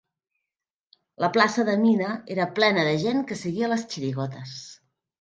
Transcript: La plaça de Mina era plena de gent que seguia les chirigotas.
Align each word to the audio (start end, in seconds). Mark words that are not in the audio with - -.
La 1.25 1.29
plaça 1.35 1.67
de 1.69 1.77
Mina 1.83 2.09
era 2.39 2.49
plena 2.57 2.89
de 2.91 2.99
gent 3.07 3.25
que 3.33 3.41
seguia 3.45 3.73
les 3.75 3.89
chirigotas. 3.95 4.61